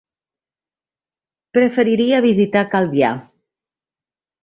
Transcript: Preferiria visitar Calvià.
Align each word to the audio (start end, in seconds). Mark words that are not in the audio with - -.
Preferiria 1.59 2.25
visitar 2.29 2.67
Calvià. 2.75 3.15